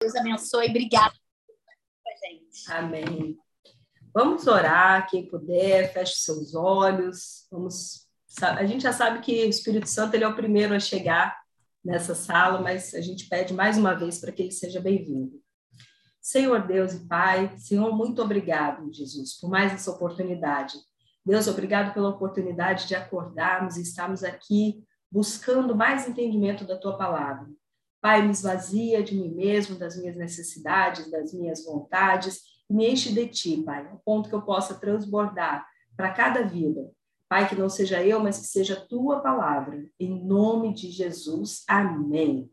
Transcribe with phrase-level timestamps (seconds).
[0.00, 0.68] Deus abençoe.
[0.68, 1.14] Obrigada.
[2.68, 3.38] Amém.
[4.12, 7.46] Vamos orar, quem puder, feche seus olhos.
[7.50, 8.06] Vamos.
[8.40, 11.38] A gente já sabe que o Espírito Santo ele é o primeiro a chegar
[11.84, 15.40] nessa sala, mas a gente pede mais uma vez para que ele seja bem-vindo.
[16.20, 20.74] Senhor Deus e Pai, Senhor, muito obrigado, Jesus, por mais essa oportunidade.
[21.24, 27.46] Deus, obrigado pela oportunidade de acordarmos e estarmos aqui buscando mais entendimento da tua palavra.
[28.06, 33.12] Pai, me esvazia de mim mesmo, das minhas necessidades, das minhas vontades, e me enche
[33.12, 35.66] de ti, Pai, ao ponto que eu possa transbordar
[35.96, 36.88] para cada vida.
[37.28, 39.84] Pai, que não seja eu, mas que seja a tua palavra.
[39.98, 42.48] Em nome de Jesus, amém.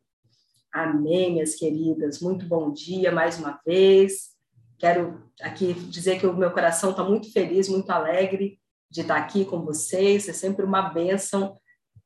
[0.73, 2.19] Amém, minhas queridas.
[2.19, 4.31] Muito bom dia mais uma vez.
[4.79, 9.45] Quero aqui dizer que o meu coração está muito feliz, muito alegre de estar aqui
[9.45, 10.27] com vocês.
[10.27, 11.55] É sempre uma bênção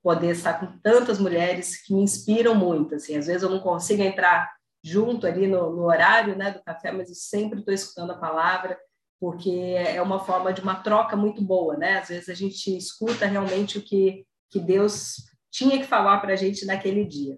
[0.08, 2.96] poder estar com tantas mulheres que me inspiram muito.
[2.96, 4.50] Assim, às vezes eu não consigo entrar
[4.82, 8.80] junto ali no, no horário né, do café, mas eu sempre estou escutando a palavra,
[9.20, 11.98] porque é uma forma de uma troca muito boa, né?
[11.98, 15.16] Às vezes a gente escuta realmente o que, que Deus
[15.52, 17.38] tinha que falar para a gente naquele dia.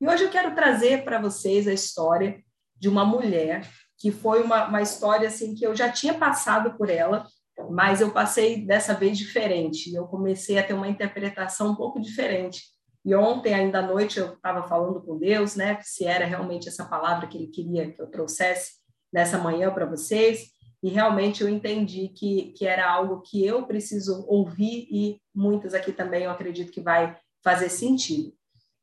[0.00, 2.42] E hoje eu quero trazer para vocês a história
[2.76, 6.88] de uma mulher que foi uma, uma história assim que eu já tinha passado por
[6.88, 7.26] ela,
[7.70, 9.94] mas eu passei dessa vez diferente.
[9.94, 12.62] Eu comecei a ter uma interpretação um pouco diferente.
[13.04, 16.84] E ontem, ainda à noite, eu estava falando com Deus, né, se era realmente essa
[16.84, 18.72] palavra que Ele queria que eu trouxesse
[19.12, 20.50] nessa manhã para vocês.
[20.82, 25.92] E realmente eu entendi que, que era algo que eu preciso ouvir e muitas aqui
[25.92, 28.32] também eu acredito que vai fazer sentido.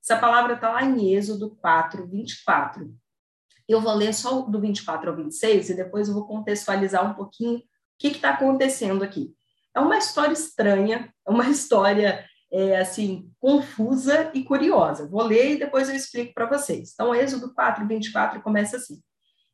[0.02, 2.94] Essa palavra está lá em Êxodo 4, 24.
[3.68, 7.62] Eu vou ler só do 24 ao 26 e depois eu vou contextualizar um pouquinho
[7.98, 9.34] que está acontecendo aqui?
[9.76, 15.08] É uma história estranha, é uma história é, assim confusa e curiosa.
[15.08, 16.92] Vou ler e depois eu explico para vocês.
[16.94, 19.02] Então, Êxodo 4, 24 começa assim.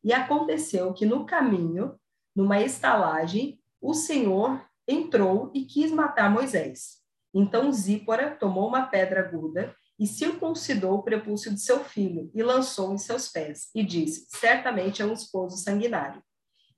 [0.04, 1.96] E aconteceu que no caminho,
[2.36, 7.00] numa estalagem, o Senhor entrou e quis matar Moisés.
[7.34, 12.94] Então Zípora tomou uma pedra aguda e circuncidou o prepúcio de seu filho e lançou
[12.94, 16.24] em seus pés e disse: Certamente é um esposo sanguinário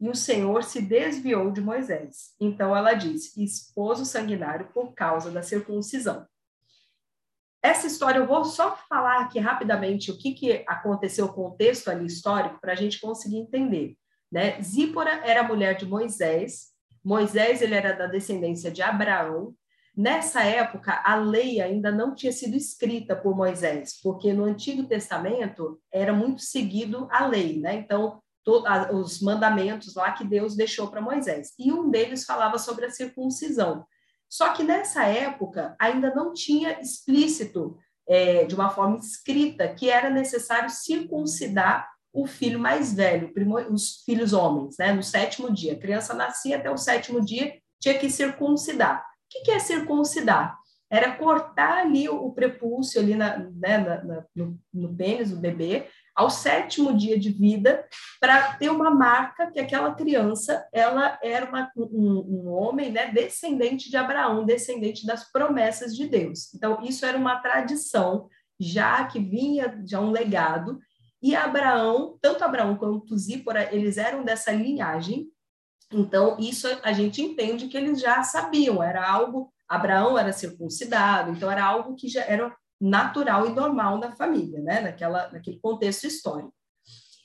[0.01, 2.33] e o Senhor se desviou de Moisés.
[2.39, 6.25] Então ela disse: esposo sanguinário por causa da circuncisão.
[7.63, 12.07] Essa história eu vou só falar aqui rapidamente o que, que aconteceu, o contexto ali
[12.07, 13.95] histórico, para a gente conseguir entender.
[14.31, 14.59] Né?
[14.63, 16.71] Zípora era mulher de Moisés,
[17.03, 19.53] Moisés ele era da descendência de Abraão.
[19.95, 25.79] Nessa época, a lei ainda não tinha sido escrita por Moisés, porque no Antigo Testamento
[25.91, 27.75] era muito seguido a lei, né?
[27.75, 28.20] Então,
[28.91, 31.53] os mandamentos lá que Deus deixou para Moisés.
[31.59, 33.85] E um deles falava sobre a circuncisão.
[34.29, 40.09] Só que nessa época ainda não tinha explícito, é, de uma forma escrita, que era
[40.09, 43.31] necessário circuncidar o filho mais velho,
[43.69, 45.73] os filhos homens, né, no sétimo dia.
[45.73, 48.99] A criança nascia até o sétimo dia, tinha que circuncidar.
[49.01, 50.57] O que é circuncidar?
[50.89, 55.87] Era cortar ali o prepúcio ali na, né, na, na, no, no pênis do bebê,
[56.21, 57.83] ao sétimo dia de vida
[58.19, 63.89] para ter uma marca que aquela criança ela era uma, um, um, homem né, descendente
[63.89, 66.53] de Abraão, descendente das promessas de Deus.
[66.53, 68.29] Então, isso era uma tradição
[68.59, 70.79] já que vinha já um legado,
[71.19, 75.27] e Abraão, tanto Abraão quanto Zípora, eles eram dessa linhagem,
[75.91, 81.49] então isso a gente entende que eles já sabiam, era algo, Abraão era circuncidado, então
[81.49, 84.81] era algo que já era natural e normal na família, né?
[84.81, 86.53] Naquela, naquele contexto histórico.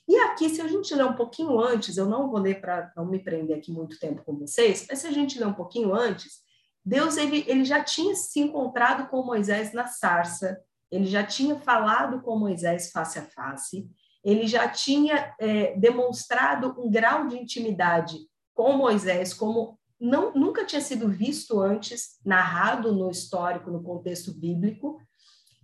[0.07, 3.05] E aqui, se a gente ler um pouquinho antes, eu não vou ler para não
[3.05, 6.39] me prender aqui muito tempo com vocês, mas se a gente ler um pouquinho antes,
[6.85, 12.21] Deus ele, ele já tinha se encontrado com Moisés na sarça, ele já tinha falado
[12.21, 13.89] com Moisés face a face,
[14.23, 18.17] ele já tinha é, demonstrado um grau de intimidade
[18.53, 25.01] com Moisés como não, nunca tinha sido visto antes, narrado no histórico, no contexto bíblico,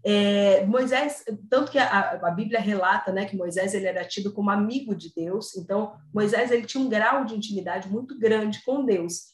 [0.06, 4.50] é, Moisés, tanto que a, a, Bíblia relata, né, que Moisés ele era tido como
[4.50, 5.56] amigo de Deus.
[5.56, 9.33] Então, Moisés ele tinha um grau de intimidade muito grande com Deus,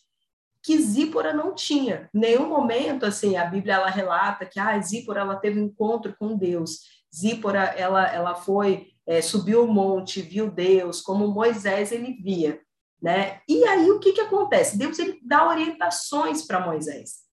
[0.61, 2.07] que Zípora não tinha.
[2.13, 6.37] Nenhum momento, assim, a Bíblia ela relata que ah, Zípora ela teve um encontro com
[6.37, 6.81] Deus.
[7.15, 12.61] Zípora ela ela foi é, subiu o monte, viu Deus, como Moisés ele via,
[13.01, 13.41] né?
[13.49, 14.77] E aí o que que acontece?
[14.77, 17.27] Deus ele dá orientações para Moisés.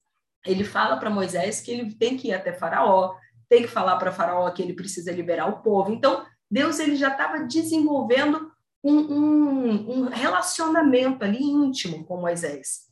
[0.44, 3.14] Ele fala para Moisés que ele tem que ir até Faraó,
[3.52, 5.92] tem que falar para Faraó que ele precisa liberar o povo.
[5.92, 8.50] Então, Deus ele já estava desenvolvendo
[8.82, 12.90] um, um, um, relacionamento ali íntimo com Moisés.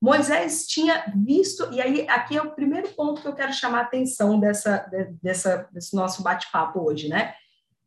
[0.00, 3.82] Moisés tinha visto, e aí aqui é o primeiro ponto que eu quero chamar a
[3.82, 4.84] atenção dessa,
[5.22, 7.34] dessa, desse nosso bate-papo hoje, né?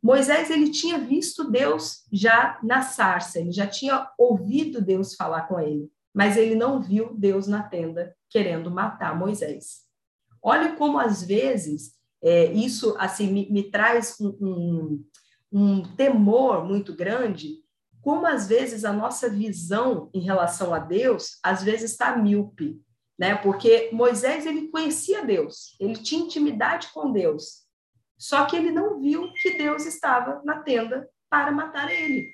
[0.01, 5.59] Moisés ele tinha visto Deus já na sarça, ele já tinha ouvido Deus falar com
[5.59, 9.83] ele, mas ele não viu Deus na tenda querendo matar Moisés.
[10.41, 15.05] Olha como às vezes é, isso assim me, me traz um, um,
[15.51, 17.63] um temor muito grande,
[18.01, 22.81] como às vezes a nossa visão em relação a Deus às vezes está míope,
[23.17, 23.35] né?
[23.35, 27.63] Porque Moisés ele conhecia Deus, ele tinha intimidade com Deus,
[28.17, 32.33] só que ele não viu que Deus estava na tenda para matar ele.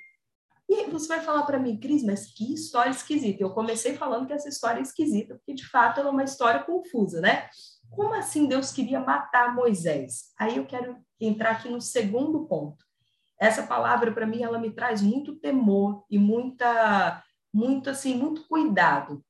[0.70, 3.44] E você vai falar para mim, Cris, mas que história esquisita.
[3.44, 6.64] Eu comecei falando que essa história é esquisita, porque de fato ela é uma história
[6.64, 7.50] confusa, né?
[7.92, 10.34] Como assim Deus queria matar Moisés?
[10.40, 12.84] Aí eu quero entrar aqui no segundo ponto.
[13.40, 17.24] Essa palavra para mim ela me traz muito temor e muita
[17.54, 19.24] muito assim, muito cuidado.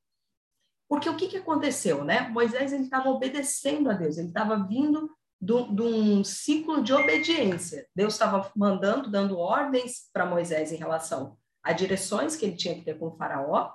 [0.87, 2.27] Porque o que, que aconteceu, né?
[2.29, 5.09] Moisés ele estava obedecendo a Deus, ele estava vindo
[5.41, 7.87] de um ciclo de obediência.
[7.95, 12.83] Deus estava mandando, dando ordens para Moisés em relação a direções que ele tinha que
[12.83, 13.71] ter com o faraó,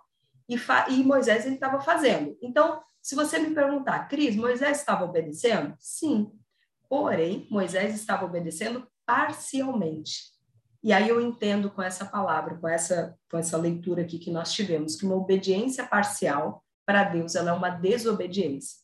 [0.49, 0.57] e,
[0.91, 2.37] e Moisés ele estava fazendo.
[2.41, 5.77] Então, se você me perguntar, Cris, Moisés estava obedecendo?
[5.79, 6.33] Sim.
[6.89, 10.23] Porém, Moisés estava obedecendo parcialmente.
[10.83, 14.53] E aí eu entendo com essa palavra, com essa, com essa leitura aqui que nós
[14.53, 18.79] tivemos, que uma obediência parcial para Deus ela é uma desobediência.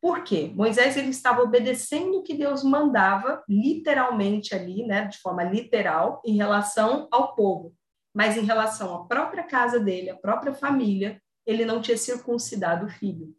[0.00, 0.50] Por quê?
[0.52, 6.34] Moisés ele estava obedecendo o que Deus mandava, literalmente ali, né, de forma literal, em
[6.34, 7.72] relação ao povo.
[8.12, 12.88] Mas em relação à própria casa dele, à própria família, ele não tinha circuncidado o
[12.88, 13.32] filho.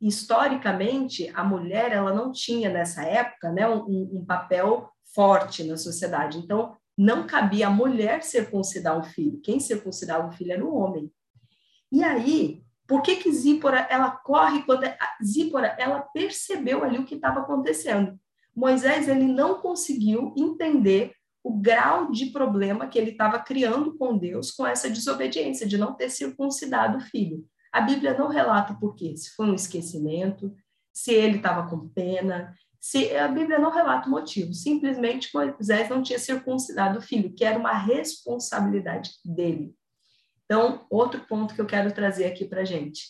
[0.00, 6.38] Historicamente, a mulher ela não tinha nessa época, né, um, um papel forte na sociedade.
[6.38, 9.40] Então, não cabia a mulher circuncidar o filho.
[9.42, 11.10] Quem circuncidava o filho era o homem.
[11.90, 14.82] E aí, por que que Zípora, ela corre quando
[15.24, 18.18] Zípora, ela percebeu ali o que estava acontecendo.
[18.54, 24.50] Moisés, ele não conseguiu entender o grau de problema que ele estava criando com Deus
[24.50, 27.44] com essa desobediência de não ter circuncidado o filho.
[27.72, 30.54] A Bíblia não relata por quê, se foi um esquecimento,
[30.92, 36.02] se ele estava com pena, se a Bíblia não relata o motivo, simplesmente Moisés não
[36.02, 39.74] tinha circuncidado o filho, que era uma responsabilidade dele.
[40.44, 43.04] Então, outro ponto que eu quero trazer aqui para gente.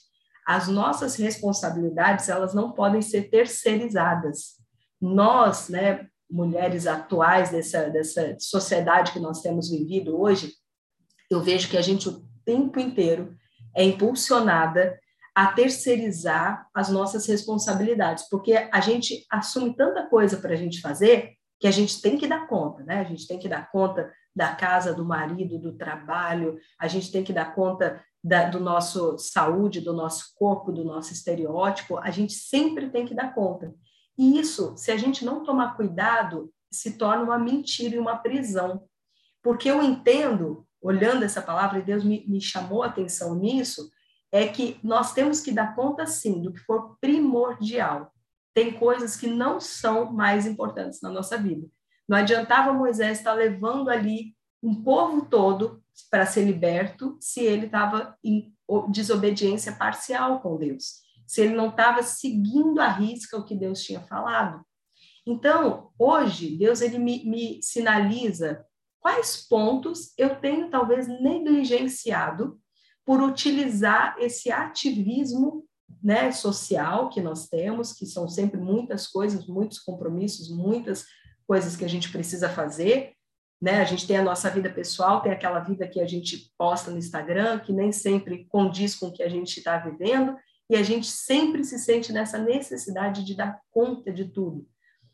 [0.46, 4.56] As nossas responsabilidades, elas não podem ser terceirizadas.
[5.00, 10.52] Nós, né, mulheres atuais dessa, dessa sociedade que nós temos vivido hoje,
[11.30, 13.36] eu vejo que a gente o tempo inteiro
[13.74, 14.98] é impulsionada
[15.34, 21.32] a terceirizar as nossas responsabilidades, porque a gente assume tanta coisa para a gente fazer
[21.58, 23.00] que a gente tem que dar conta, né?
[23.00, 27.22] A gente tem que dar conta da casa, do marido, do trabalho, a gente tem
[27.22, 32.32] que dar conta da, do nosso saúde, do nosso corpo, do nosso estereótipo, a gente
[32.32, 33.74] sempre tem que dar conta.
[34.16, 38.84] E isso, se a gente não tomar cuidado, se torna uma mentira e uma prisão.
[39.42, 43.90] Porque eu entendo, olhando essa palavra, e Deus me, me chamou a atenção nisso,
[44.32, 48.12] é que nós temos que dar conta, sim, do que for primordial.
[48.54, 51.66] Tem coisas que não são mais importantes na nossa vida.
[52.08, 58.16] Não adiantava Moisés estar levando ali um povo todo para ser liberto se ele estava
[58.22, 58.54] em
[58.88, 64.00] desobediência parcial com Deus, se ele não estava seguindo a risca o que Deus tinha
[64.00, 64.64] falado.
[65.26, 68.64] Então, hoje, Deus ele me, me sinaliza
[69.00, 72.60] quais pontos eu tenho talvez negligenciado
[73.04, 75.64] por utilizar esse ativismo
[76.02, 81.04] né, social que nós temos, que são sempre muitas coisas, muitos compromissos, muitas
[81.46, 83.14] coisas que a gente precisa fazer,
[83.60, 83.80] né?
[83.80, 86.98] A gente tem a nossa vida pessoal, tem aquela vida que a gente posta no
[86.98, 90.36] Instagram, que nem sempre condiz com o que a gente está vivendo,
[90.70, 94.66] e a gente sempre se sente nessa necessidade de dar conta de tudo.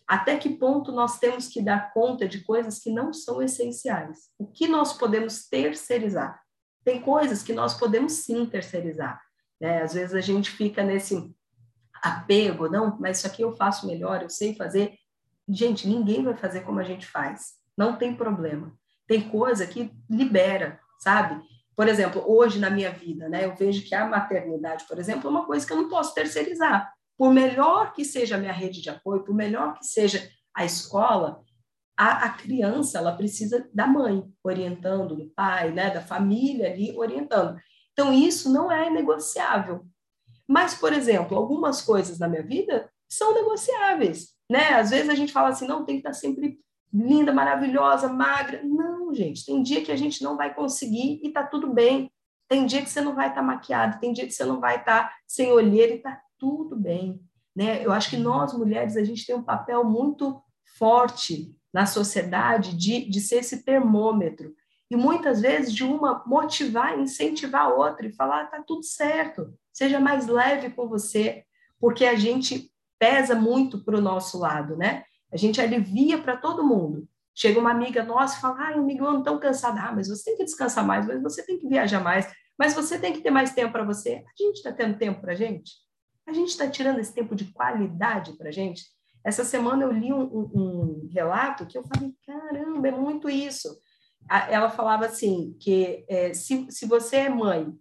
[0.06, 4.30] Até que ponto nós temos que dar conta de coisas que não são essenciais?
[4.38, 6.40] O que nós podemos terceirizar?
[6.84, 9.20] Tem coisas que nós podemos sim terceirizar.
[9.60, 9.82] Né?
[9.82, 11.34] Às vezes a gente fica nesse
[12.02, 14.96] apego, não, mas isso aqui eu faço melhor, eu sei fazer,
[15.48, 17.54] Gente, ninguém vai fazer como a gente faz.
[17.76, 18.76] Não tem problema.
[19.06, 21.40] Tem coisa que libera, sabe?
[21.76, 25.30] Por exemplo, hoje na minha vida, né, eu vejo que a maternidade, por exemplo, é
[25.30, 26.92] uma coisa que eu não posso terceirizar.
[27.16, 31.42] Por melhor que seja a minha rede de apoio, por melhor que seja a escola,
[31.96, 37.58] a, a criança ela precisa da mãe orientando, do pai, né, da família ali orientando.
[37.92, 39.86] Então isso não é negociável.
[40.46, 44.74] Mas, por exemplo, algumas coisas na minha vida são negociáveis né?
[44.74, 46.58] Às vezes a gente fala assim, não, tem que estar sempre
[46.92, 48.62] linda, maravilhosa, magra.
[48.64, 52.10] Não, gente, tem dia que a gente não vai conseguir e tá tudo bem.
[52.48, 54.76] Tem dia que você não vai estar tá maquiada, tem dia que você não vai
[54.76, 57.20] estar tá sem olheira e tá tudo bem,
[57.54, 57.84] né?
[57.84, 60.42] Eu acho que nós mulheres a gente tem um papel muito
[60.78, 64.54] forte na sociedade de, de ser esse termômetro.
[64.90, 69.98] E muitas vezes de uma motivar, incentivar a outra e falar: está tudo certo, seja
[69.98, 71.44] mais leve com você,
[71.80, 75.04] porque a gente pesa muito para o nosso lado, né?
[75.32, 77.08] A gente alivia para todo mundo.
[77.34, 79.80] Chega uma amiga nossa e fala: ai, amigo, eu ando tão cansada.
[79.82, 82.98] Ah, mas você tem que descansar mais, mas você tem que viajar mais, mas você
[82.98, 84.24] tem que ter mais tempo para você.
[84.26, 85.72] A gente está tendo tempo para a gente?
[86.26, 88.84] A gente está tirando esse tempo de qualidade para a gente?
[89.24, 93.78] Essa semana eu li um, um, um, relato que eu falei: caramba, é muito isso.
[94.28, 97.72] Ela falava assim: que é, se, se você é mãe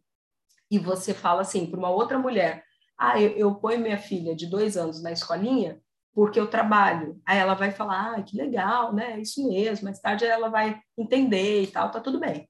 [0.69, 2.63] e você fala assim para uma outra mulher:
[2.97, 5.79] ah, eu, eu ponho minha filha de dois anos na escolinha,
[6.13, 7.21] porque eu trabalho.
[7.25, 9.19] Aí ela vai falar, ah, que legal, né?
[9.19, 9.85] Isso mesmo.
[9.85, 12.47] Mais tarde ela vai entender e tal, tá tudo bem.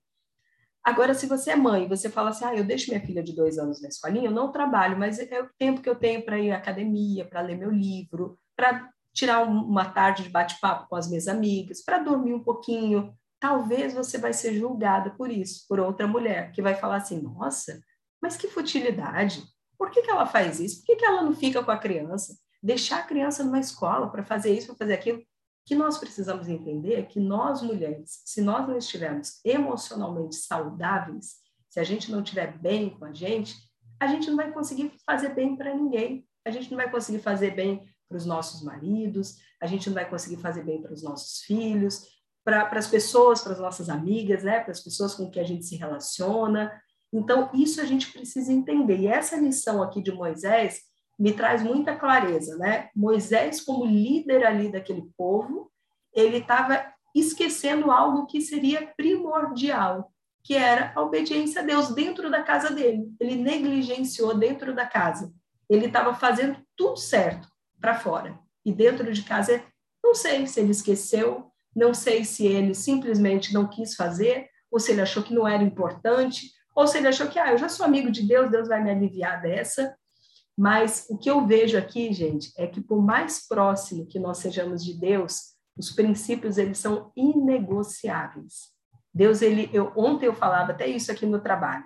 [0.85, 3.57] Agora, se você é mãe, você fala assim, ah, eu deixo minha filha de dois
[3.57, 6.51] anos na escolinha, eu não trabalho, mas é o tempo que eu tenho para ir
[6.51, 11.27] à academia, para ler meu livro, para tirar uma tarde de bate-papo com as minhas
[11.27, 13.13] amigas, para dormir um pouquinho.
[13.39, 17.79] Talvez você vai ser julgada por isso, por outra mulher, que vai falar assim, nossa,
[18.21, 19.43] mas que futilidade.
[19.77, 20.79] Por que, que ela faz isso?
[20.79, 22.35] Por que, que ela não fica com a criança?
[22.65, 25.21] deixar a criança numa escola para fazer isso, para fazer aquilo.
[25.65, 31.37] Que nós precisamos entender é que nós mulheres, se nós não estivermos emocionalmente saudáveis,
[31.69, 33.55] se a gente não estiver bem com a gente,
[33.99, 36.25] a gente não vai conseguir fazer bem para ninguém.
[36.45, 40.07] A gente não vai conseguir fazer bem para os nossos maridos, a gente não vai
[40.07, 42.07] conseguir fazer bem para os nossos filhos,
[42.43, 44.59] para as pessoas, para as nossas amigas, né?
[44.59, 46.71] para as pessoas com que a gente se relaciona.
[47.11, 48.99] Então, isso a gente precisa entender.
[48.99, 50.81] E essa lição aqui de Moisés,
[51.17, 52.89] me traz muita clareza, né?
[52.95, 55.71] Moisés, como líder ali daquele povo,
[56.13, 60.11] ele estava esquecendo algo que seria primordial,
[60.43, 63.09] que era a obediência a Deus dentro da casa dele.
[63.19, 65.33] Ele negligenciou dentro da casa.
[65.69, 67.47] Ele estava fazendo tudo certo
[67.79, 68.37] para fora.
[68.65, 69.63] E dentro de casa,
[70.03, 74.91] não sei se ele esqueceu, não sei se ele simplesmente não quis fazer, ou se
[74.91, 77.85] ele achou que não era importante, ou se ele achou que, ah, eu já sou
[77.85, 79.95] amigo de Deus, Deus vai me aliviar dessa.
[80.57, 84.83] Mas o que eu vejo aqui, gente, é que por mais próximo que nós sejamos
[84.83, 88.73] de Deus, os princípios eles são inegociáveis.
[89.13, 91.85] Deus ele, eu ontem eu falava até isso aqui no trabalho.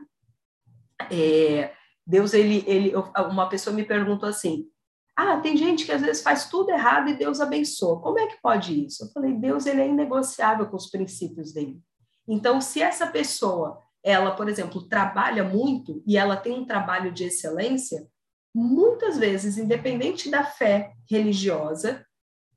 [1.12, 1.74] É,
[2.06, 2.94] Deus ele, ele,
[3.32, 4.68] uma pessoa me perguntou assim:
[5.16, 8.02] ah, tem gente que às vezes faz tudo errado e Deus abençoa.
[8.02, 9.04] Como é que pode isso?
[9.04, 11.80] Eu falei: Deus ele é inegociável com os princípios dele.
[12.28, 17.26] Então, se essa pessoa ela, por exemplo, trabalha muito e ela tem um trabalho de
[17.26, 18.08] excelência,
[18.60, 22.06] muitas vezes, independente da fé religiosa,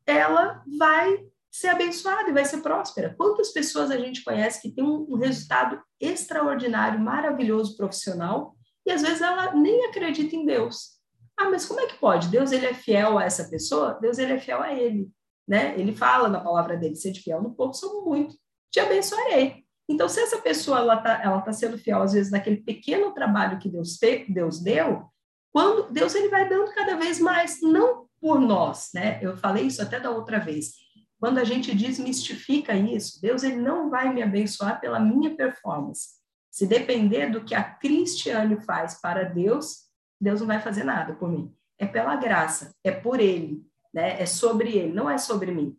[0.05, 3.15] ela vai ser abençoada e vai ser próspera.
[3.17, 9.21] Quantas pessoas a gente conhece que tem um, resultado extraordinário, maravilhoso profissional, e às vezes
[9.21, 11.01] ela nem acredita em Deus.
[11.39, 12.29] Ah, mas como é que pode?
[12.29, 13.99] Deus ele é fiel a essa pessoa?
[14.01, 15.09] Deus ele é fiel a ele,
[15.47, 15.79] né?
[15.79, 18.35] Ele fala na palavra dele, ser fiel no pouco, sou muito,
[18.71, 19.63] te abençoarei.
[19.89, 23.59] Então, se essa pessoa ela está ela tá sendo fiel, às vezes, naquele pequeno trabalho
[23.59, 25.12] que Deus, te, Deus deu,
[25.53, 29.19] quando Deus ele vai dando cada vez mais, não por nós, né?
[29.23, 30.73] Eu falei isso até da outra vez.
[31.21, 36.21] Quando a gente desmistifica isso, Deus ele não vai me abençoar pela minha performance.
[36.51, 39.89] Se depender do que a Cristiane faz para Deus,
[40.21, 41.55] Deus não vai fazer nada por mim.
[41.79, 44.21] É pela graça, é por Ele, né?
[44.21, 45.77] É sobre Ele, não é sobre mim.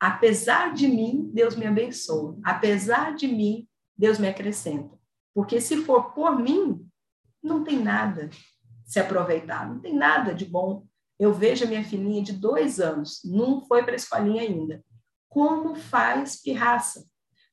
[0.00, 2.36] Apesar de mim, Deus me abençoa.
[2.44, 4.98] Apesar de mim, Deus me acrescenta.
[5.34, 6.86] Porque se for por mim,
[7.42, 8.30] não tem nada
[8.84, 9.68] se aproveitar.
[9.68, 10.84] Não tem nada de bom.
[11.18, 14.84] Eu vejo a minha filhinha de dois anos, não foi para a escolinha ainda.
[15.28, 17.06] Como faz pirraça?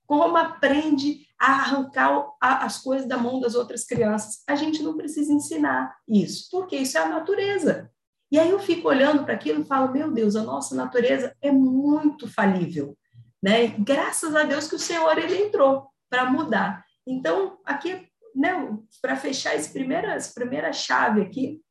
[0.06, 4.44] Como aprende a arrancar as coisas da mão das outras crianças?
[4.48, 7.90] A gente não precisa ensinar isso, porque isso é a natureza.
[8.32, 11.52] E aí eu fico olhando para aquilo e falo, meu Deus, a nossa natureza é
[11.52, 12.98] muito falível,
[13.42, 13.68] né?
[13.80, 16.86] Graças a Deus que o Senhor ele entrou para mudar.
[17.06, 21.62] Então, aqui não, para fechar esse primeira, essa primeira chave aqui,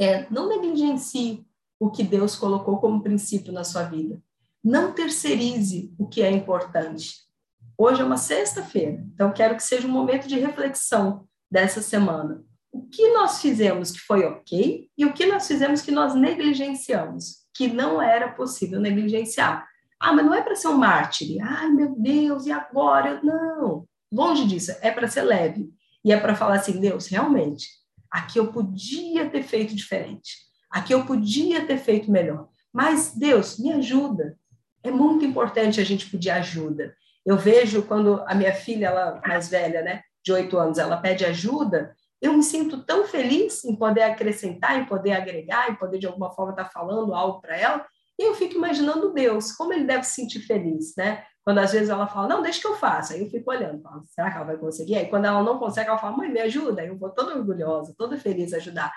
[0.00, 1.46] é não negligencie
[1.80, 4.20] o que Deus colocou como princípio na sua vida.
[4.62, 7.28] Não terceirize o que é importante.
[7.76, 12.44] Hoje é uma sexta-feira, então quero que seja um momento de reflexão dessa semana.
[12.72, 17.46] O que nós fizemos que foi ok e o que nós fizemos que nós negligenciamos,
[17.54, 19.66] que não era possível negligenciar.
[20.00, 21.38] Ah, mas não é para ser um mártir.
[21.40, 23.20] Ai, meu Deus, e agora?
[23.22, 25.72] Não, longe disso, é para ser leve.
[26.04, 27.68] E é para falar assim, Deus, realmente,
[28.10, 30.36] aqui eu podia ter feito diferente.
[30.70, 32.48] Aqui eu podia ter feito melhor.
[32.72, 34.38] Mas, Deus, me ajuda.
[34.82, 36.94] É muito importante a gente pedir ajuda.
[37.24, 41.24] Eu vejo quando a minha filha, ela mais velha, né, de oito anos, ela pede
[41.24, 46.06] ajuda, eu me sinto tão feliz em poder acrescentar, em poder agregar, em poder de
[46.06, 47.86] alguma forma estar falando algo para ela,
[48.18, 51.24] E eu fico imaginando Deus, como ele deve se sentir feliz, né?
[51.44, 53.14] Quando às vezes ela fala, não, deixa que eu faça.
[53.14, 54.96] Aí eu fico olhando, falo, será que ela vai conseguir?
[54.96, 56.84] Aí quando ela não consegue, ela fala, mãe, me ajuda.
[56.84, 58.92] Eu vou toda orgulhosa, toda feliz ajudar.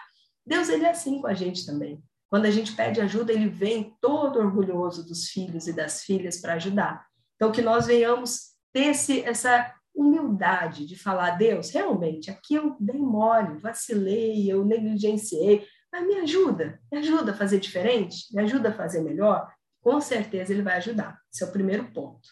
[0.46, 2.04] Deus, ele é assim com a gente também.
[2.30, 6.54] Quando a gente pede ajuda, ele vem todo orgulhoso dos filhos e das filhas para
[6.54, 7.06] ajudar.
[7.36, 13.00] Então, que nós venhamos ter esse, essa humildade de falar, Deus, realmente, aqui eu dei
[13.00, 18.74] mole, vacilei, eu negligenciei, mas me ajuda, me ajuda a fazer diferente, me ajuda a
[18.74, 19.52] fazer melhor.
[19.82, 21.20] Com certeza ele vai ajudar.
[21.32, 22.30] Esse é o primeiro ponto.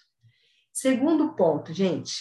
[0.72, 2.14] Segundo ponto, gente.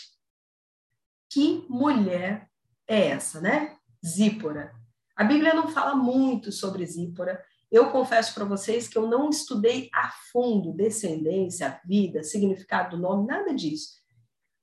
[1.31, 2.49] Que mulher
[2.89, 3.77] é essa, né?
[4.05, 4.75] Zípora.
[5.15, 7.45] A Bíblia não fala muito sobre Zípora.
[7.71, 13.27] Eu confesso para vocês que eu não estudei a fundo descendência, vida, significado do nome,
[13.27, 13.99] nada disso.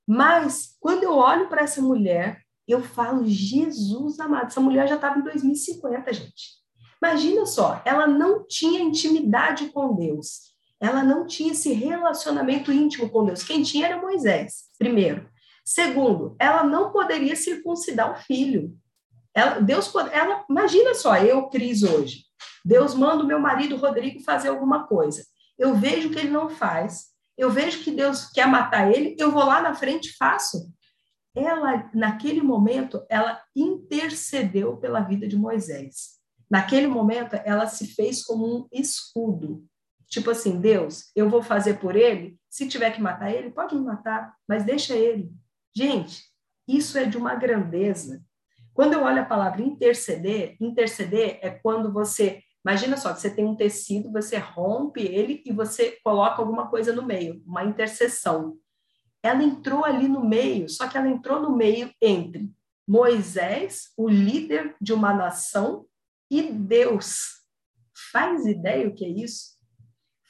[0.06, 5.18] Mas quando eu olho para essa mulher, eu falo, Jesus amado, essa mulher já estava
[5.18, 6.65] em 2050, gente.
[7.02, 10.46] Imagina só, ela não tinha intimidade com Deus
[10.80, 13.42] ela não tinha esse relacionamento íntimo com Deus.
[13.42, 15.28] Quem tinha era Moisés, primeiro.
[15.64, 18.76] Segundo, ela não poderia circuncidar o filho.
[19.34, 22.24] Ela, Deus, ela, imagina só, eu, Cris, hoje.
[22.64, 25.24] Deus manda o meu marido Rodrigo fazer alguma coisa.
[25.58, 27.06] Eu vejo que ele não faz.
[27.36, 29.16] Eu vejo que Deus quer matar ele.
[29.18, 30.70] Eu vou lá na frente e faço.
[31.34, 36.16] Ela, naquele momento, ela intercedeu pela vida de Moisés.
[36.50, 39.66] Naquele momento, ela se fez como um escudo
[40.08, 43.82] Tipo assim, Deus, eu vou fazer por ele, se tiver que matar ele, pode me
[43.82, 45.32] matar, mas deixa ele.
[45.74, 46.22] Gente,
[46.66, 48.22] isso é de uma grandeza.
[48.72, 53.56] Quando eu olho a palavra interceder, interceder é quando você, imagina só, você tem um
[53.56, 58.56] tecido, você rompe ele e você coloca alguma coisa no meio, uma intercessão.
[59.22, 62.48] Ela entrou ali no meio, só que ela entrou no meio entre
[62.86, 65.84] Moisés, o líder de uma nação,
[66.30, 67.36] e Deus.
[68.12, 69.56] Faz ideia o que é isso?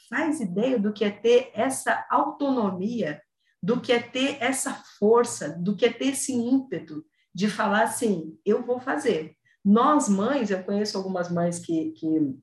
[0.09, 3.21] faz ideia do que é ter essa autonomia,
[3.63, 8.39] do que é ter essa força, do que é ter esse ímpeto de falar assim:
[8.45, 9.35] eu vou fazer.
[9.65, 12.37] Nós, mães, eu conheço algumas mães que, que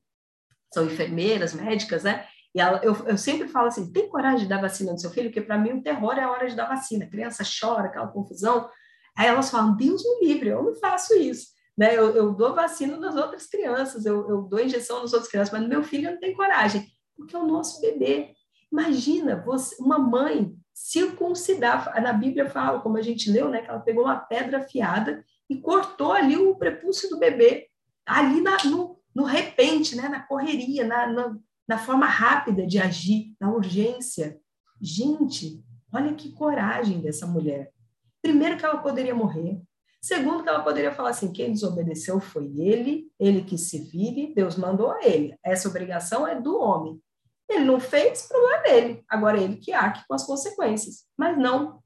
[0.72, 2.26] são enfermeiras, médicas, né?
[2.54, 5.30] E ela, eu, eu sempre falo assim: tem coragem de dar vacina no seu filho?
[5.30, 7.04] Porque para mim o terror é a hora de dar vacina.
[7.04, 8.68] A criança chora, aquela confusão.
[9.16, 11.53] Aí elas falam: Deus me livre, eu não faço isso.
[11.76, 11.96] Né?
[11.96, 15.62] Eu, eu dou vacina nas outras crianças, eu, eu dou injeção nas outras crianças, mas
[15.62, 18.34] no meu filho não tenho coragem porque é o nosso bebê.
[18.70, 22.00] Imagina você, uma mãe circuncidar.
[22.02, 25.60] Na Bíblia fala, como a gente leu, né, que ela pegou uma pedra afiada e
[25.60, 27.68] cortou ali o prepúcio do bebê,
[28.04, 31.36] ali na, no, no repente, né, na correria, na, na,
[31.68, 34.38] na forma rápida de agir, na urgência.
[34.80, 37.72] Gente, olha que coragem dessa mulher.
[38.20, 39.60] Primeiro que ela poderia morrer.
[40.04, 44.54] Segundo que ela poderia falar assim, quem desobedeceu foi ele, ele que se vire, Deus
[44.54, 45.34] mandou a ele.
[45.42, 47.02] Essa obrigação é do homem.
[47.48, 49.02] Ele não fez, problema dele.
[49.08, 51.06] Agora ele que arque com as consequências.
[51.16, 51.82] Mas não.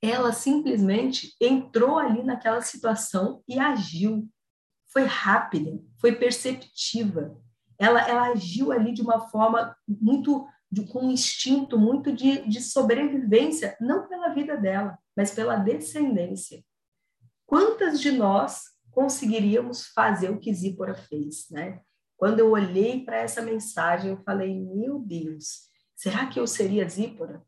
[0.00, 4.26] Ela simplesmente entrou ali naquela situação e agiu.
[4.90, 7.38] Foi rápida, foi perceptiva.
[7.78, 12.62] Ela, ela agiu ali de uma forma muito, de, com um instinto muito de, de
[12.62, 16.64] sobrevivência, não pela vida dela, mas pela descendência.
[17.44, 21.80] Quantas de nós conseguiríamos fazer o que Zípora fez, né?
[22.16, 25.62] Quando eu olhei para essa mensagem, eu falei: meu Deus,
[25.96, 27.44] será que eu seria Zípora?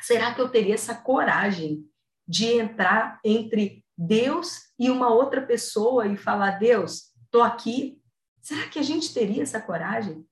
[0.00, 1.88] Será que eu teria essa coragem
[2.26, 8.02] de entrar entre Deus e uma outra pessoa e falar: Deus, estou aqui?
[8.42, 10.26] Será que a gente teria essa coragem?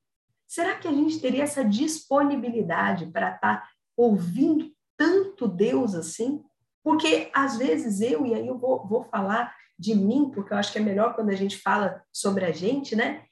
[0.48, 6.44] Será que a gente teria essa disponibilidade para estar tá ouvindo tanto Deus assim?
[6.84, 10.70] Porque às vezes eu, e aí eu vou, vou falar de mim, porque eu acho
[10.70, 13.24] que é melhor quando a gente fala sobre a gente, né?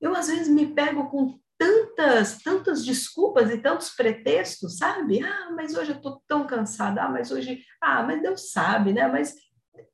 [0.00, 5.22] eu às vezes me pego com tantas, tantas desculpas e tantos pretextos, sabe?
[5.22, 7.02] Ah, mas hoje eu estou tão cansada.
[7.02, 9.08] Ah, mas hoje, ah, mas Deus sabe, né?
[9.08, 9.34] Mas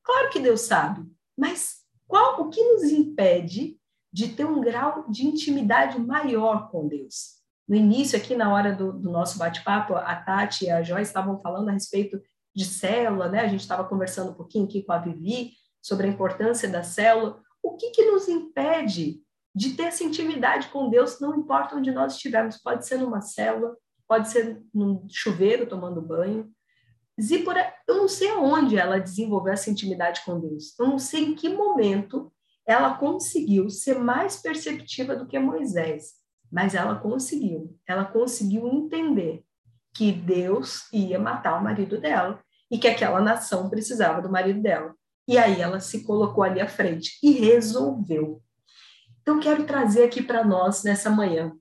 [0.02, 1.02] claro que Deus sabe.
[1.36, 3.78] Mas qual o que nos impede
[4.12, 7.42] de ter um grau de intimidade maior com Deus?
[7.66, 11.40] No início, aqui na hora do, do nosso bate-papo, a Tati e a Joyce estavam
[11.40, 12.20] falando a respeito
[12.54, 13.40] de célula, né?
[13.40, 17.40] A gente estava conversando um pouquinho aqui com a Vivi sobre a importância da célula.
[17.62, 19.20] O que, que nos impede
[19.54, 23.76] de ter essa intimidade com Deus, não importa onde nós estivermos, pode ser numa célula,
[24.08, 26.50] pode ser num chuveiro tomando banho.
[27.20, 31.34] Zípora, eu não sei aonde ela desenvolveu essa intimidade com Deus, eu não sei em
[31.34, 32.32] que momento
[32.66, 36.14] ela conseguiu ser mais perceptiva do que Moisés,
[36.50, 39.44] mas ela conseguiu, ela conseguiu entender
[39.94, 42.43] que Deus ia matar o marido dela
[42.74, 44.96] e que aquela nação precisava do marido dela.
[45.28, 48.42] E aí ela se colocou ali à frente e resolveu
[49.22, 51.52] Então, quero trazer aqui para nós nessa manhã.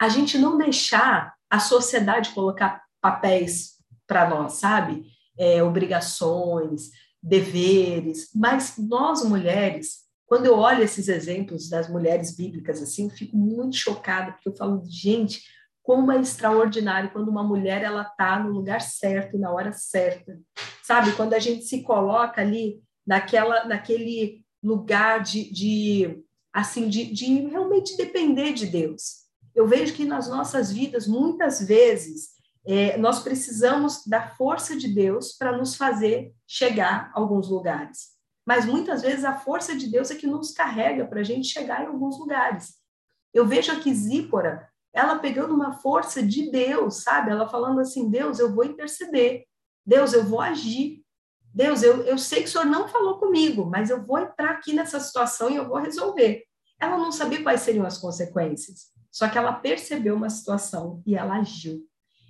[0.00, 5.10] A gente não deixar a sociedade colocar papéis para nós, sabe?
[5.36, 13.06] É, obrigações, deveres, mas nós mulheres, quando eu olho esses exemplos das mulheres bíblicas assim,
[13.06, 15.42] eu fico muito chocada, porque eu falo, gente,
[15.82, 20.38] como é extraordinário quando uma mulher ela tá no lugar certo na hora certa.
[20.82, 21.12] Sabe?
[21.12, 27.96] Quando a gente se coloca ali naquela naquele lugar de, de assim de, de realmente
[27.96, 29.20] depender de Deus.
[29.54, 32.30] Eu vejo que nas nossas vidas muitas vezes
[32.66, 38.10] é, nós precisamos da força de Deus para nos fazer chegar a alguns lugares.
[38.46, 41.82] Mas muitas vezes a força de Deus é que nos carrega para a gente chegar
[41.82, 42.74] em alguns lugares.
[43.32, 47.30] Eu vejo aqui Zípora, ela pegando uma força de Deus, sabe?
[47.30, 49.44] Ela falando assim: Deus, eu vou interceder.
[49.84, 51.02] Deus, eu vou agir.
[51.52, 54.72] Deus, eu, eu sei que o Senhor não falou comigo, mas eu vou entrar aqui
[54.72, 56.44] nessa situação e eu vou resolver.
[56.78, 61.36] Ela não sabia quais seriam as consequências, só que ela percebeu uma situação e ela
[61.36, 61.84] agiu.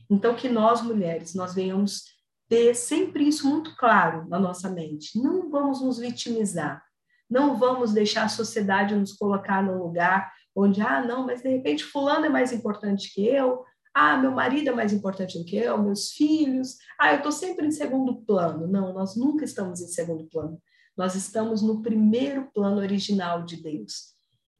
[0.08, 2.04] Então, que nós, mulheres, nós venhamos
[2.48, 5.16] ter sempre isso muito claro na nossa mente.
[5.22, 6.82] Não vamos nos vitimizar.
[7.28, 11.84] Não vamos deixar a sociedade nos colocar num lugar onde, ah, não, mas de repente
[11.84, 15.76] fulano é mais importante que eu, ah, meu marido é mais importante do que eu,
[15.82, 18.66] meus filhos, ah, eu estou sempre em segundo plano.
[18.66, 20.60] Não, nós nunca estamos em segundo plano.
[20.96, 24.14] Nós estamos no primeiro plano original de Deus.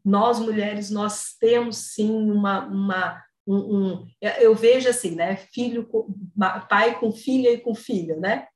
[0.05, 4.07] Nós, mulheres, nós temos sim uma, uma um, um,
[4.41, 5.37] eu vejo assim, né?
[5.37, 6.13] Filho, com,
[6.69, 8.47] pai com filha e com filho, né?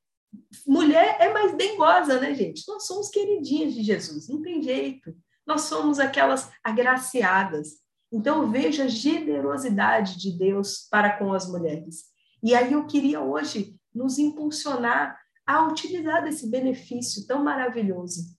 [0.65, 2.63] Mulher é mais dengosa, né, gente?
[2.67, 5.15] Nós somos queridinhas de Jesus, não tem jeito.
[5.45, 7.79] Nós somos aquelas agraciadas.
[8.11, 12.05] Então, eu vejo a generosidade de Deus para com as mulheres.
[12.41, 18.35] E aí eu queria hoje nos impulsionar a utilizar desse benefício tão maravilhoso,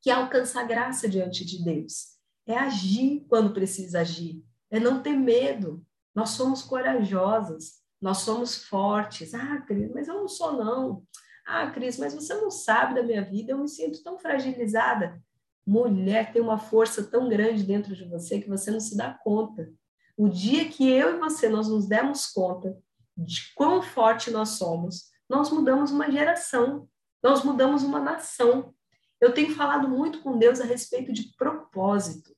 [0.00, 2.16] que é alcançar graça diante de Deus.
[2.46, 5.84] É agir quando precisa agir, é não ter medo.
[6.14, 9.34] Nós somos corajosas, nós somos fortes.
[9.34, 11.02] Ah, Cris, mas eu não sou, não.
[11.46, 15.20] Ah, Cris, mas você não sabe da minha vida, eu me sinto tão fragilizada.
[15.68, 19.70] Mulher tem uma força tão grande dentro de você que você não se dá conta.
[20.16, 22.74] O dia que eu e você nós nos demos conta
[23.14, 26.88] de quão forte nós somos, nós mudamos uma geração,
[27.22, 28.74] nós mudamos uma nação.
[29.20, 32.34] Eu tenho falado muito com Deus a respeito de propósito.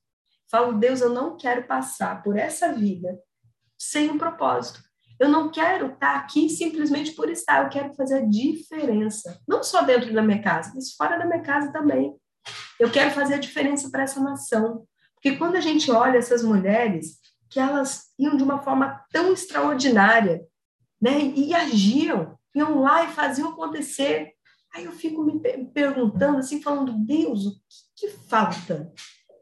[0.49, 3.17] Falo, Deus, eu não quero passar por essa vida
[3.79, 4.81] sem um propósito.
[5.17, 9.39] Eu não quero estar aqui simplesmente por estar, eu quero fazer a diferença.
[9.47, 12.19] Não só dentro da minha casa, mas fora da minha casa também.
[12.79, 14.85] Eu quero fazer a diferença para essa nação.
[15.15, 20.41] Porque quando a gente olha essas mulheres, que elas iam de uma forma tão extraordinária,
[21.01, 24.33] né, e agiam, iam lá e faziam acontecer.
[24.73, 25.39] Aí eu fico me
[25.73, 27.51] perguntando, assim, falando, Deus, o
[27.95, 28.91] que, que falta?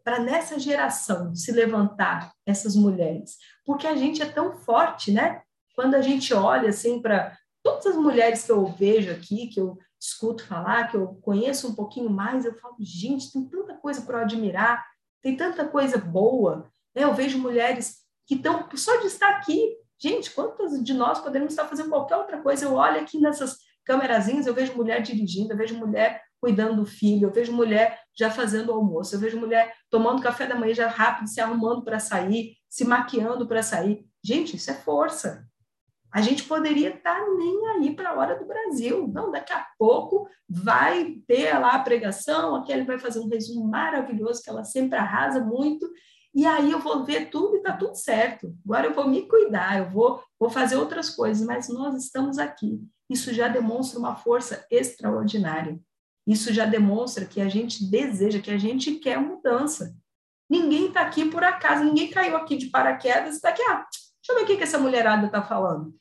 [0.10, 5.44] para nessa geração se levantar essas mulheres, porque a gente é tão forte, né?
[5.76, 9.78] Quando a gente olha assim para todas as mulheres que eu vejo aqui, que eu
[10.00, 14.22] escuto falar, que eu conheço um pouquinho mais, eu falo, gente, tem tanta coisa para
[14.22, 14.86] admirar,
[15.22, 16.70] tem tanta coisa boa.
[16.96, 17.04] Né?
[17.04, 19.76] Eu vejo mulheres que estão só de estar aqui.
[20.02, 22.66] Gente, quantas de nós podemos estar fazendo qualquer outra coisa?
[22.66, 27.28] Eu olho aqui nessas câmerazinhas, eu vejo mulher dirigindo, eu vejo mulher cuidando do filho,
[27.28, 31.28] eu vejo mulher já fazendo almoço, eu vejo mulher tomando café da manhã já rápido,
[31.28, 34.06] se arrumando para sair, se maquiando para sair.
[34.24, 35.49] Gente, isso é força.
[36.12, 39.08] A gente poderia estar tá nem aí para a hora do Brasil.
[39.08, 43.68] Não, daqui a pouco vai ter lá a pregação, a Kelly vai fazer um resumo
[43.68, 45.88] maravilhoso, que ela sempre arrasa muito,
[46.34, 48.56] e aí eu vou ver tudo e está tudo certo.
[48.64, 52.82] Agora eu vou me cuidar, eu vou, vou fazer outras coisas, mas nós estamos aqui.
[53.10, 55.80] Isso já demonstra uma força extraordinária.
[56.28, 59.96] Isso já demonstra que a gente deseja, que a gente quer mudança.
[60.48, 64.30] Ninguém está aqui por acaso, ninguém caiu aqui de paraquedas e está aqui, ah, deixa
[64.30, 65.99] eu ver o que, que essa mulherada está falando.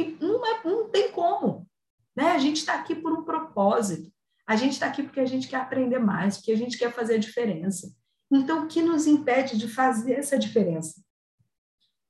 [0.00, 1.68] E não, é, não tem como.
[2.16, 2.30] Né?
[2.32, 4.10] A gente está aqui por um propósito.
[4.46, 7.16] A gente está aqui porque a gente quer aprender mais, porque a gente quer fazer
[7.16, 7.94] a diferença.
[8.30, 11.02] Então, o que nos impede de fazer essa diferença?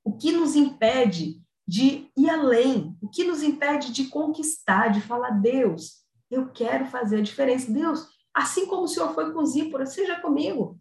[0.03, 2.97] O que nos impede de ir além?
[3.01, 7.71] O que nos impede de conquistar, de falar, Deus, eu quero fazer a diferença.
[7.71, 10.79] Deus, assim como o Senhor foi com Zípora, seja comigo.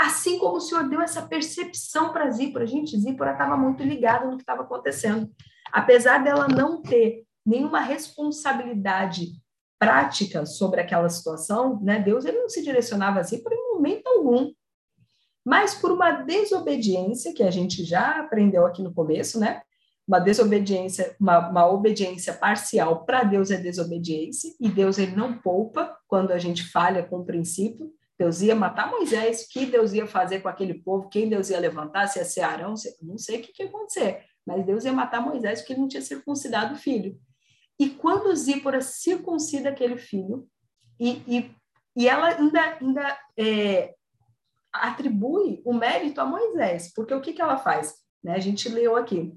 [0.00, 2.66] Assim como o Senhor deu essa percepção para Zípora.
[2.66, 5.30] Gente, Zípora estava muito ligada no que estava acontecendo.
[5.70, 9.32] Apesar dela não ter nenhuma responsabilidade
[9.78, 11.98] prática sobre aquela situação, né?
[11.98, 14.50] Deus ele não se direcionava a Zípora em momento algum.
[15.44, 19.62] Mas por uma desobediência, que a gente já aprendeu aqui no começo, né?
[20.10, 25.96] uma desobediência, uma, uma obediência parcial para Deus é desobediência, e Deus ele não poupa
[26.08, 27.92] quando a gente falha com o princípio.
[28.20, 31.58] Deus ia matar Moisés, o que Deus ia fazer com aquele povo, quem Deus ia
[31.58, 34.92] levantar, se ia ser Arão, não sei o que, que ia acontecer, mas Deus ia
[34.92, 37.18] matar Moisés porque ele não tinha circuncidado o filho.
[37.78, 40.46] E quando Zípora circuncida aquele filho,
[41.00, 41.50] e, e,
[41.96, 43.94] e ela ainda, ainda é,
[44.70, 47.94] atribui o mérito a Moisés, porque o que, que ela faz?
[48.22, 48.34] Né?
[48.34, 49.34] A gente leu aqui,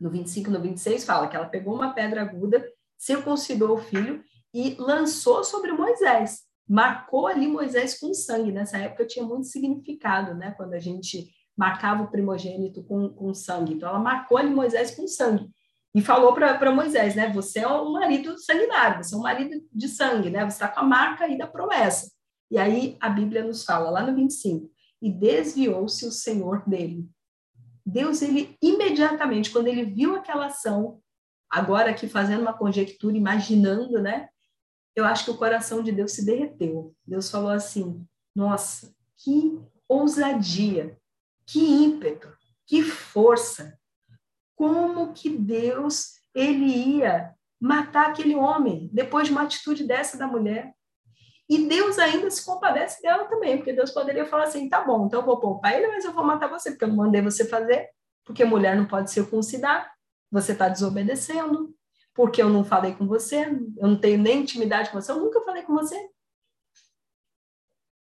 [0.00, 2.64] no 25 no 26, fala que ela pegou uma pedra aguda,
[2.96, 4.22] circuncidou o filho
[4.54, 6.51] e lançou sobre Moisés.
[6.72, 8.50] Marcou ali Moisés com sangue.
[8.50, 10.52] Nessa época tinha muito significado, né?
[10.52, 13.74] Quando a gente marcava o primogênito com, com sangue.
[13.74, 15.50] Então, ela marcou ali Moisés com sangue
[15.94, 17.30] e falou para Moisés, né?
[17.34, 20.48] Você é um marido sanguinário, você é um marido de sangue, né?
[20.48, 22.10] Você está com a marca aí da promessa.
[22.50, 24.70] E aí a Bíblia nos fala, lá no 25,
[25.02, 27.06] e desviou-se o Senhor dele.
[27.84, 31.02] Deus, ele imediatamente, quando ele viu aquela ação,
[31.50, 34.30] agora aqui fazendo uma conjectura, imaginando, né?
[34.94, 36.94] Eu acho que o coração de Deus se derreteu.
[37.06, 40.98] Deus falou assim: nossa, que ousadia,
[41.46, 42.32] que ímpeto,
[42.66, 43.78] que força
[44.54, 50.72] como que Deus ele ia matar aquele homem depois de uma atitude dessa da mulher.
[51.48, 55.20] E Deus ainda se compadece dela também, porque Deus poderia falar assim: tá bom, então
[55.20, 57.88] eu vou poupar ele, mas eu vou matar você, porque eu não mandei você fazer,
[58.24, 59.92] porque mulher não pode circuncidar,
[60.30, 61.74] você está desobedecendo,
[62.14, 63.46] porque eu não falei com você,
[63.78, 65.96] eu não tenho nem intimidade com você, eu nunca falei com você.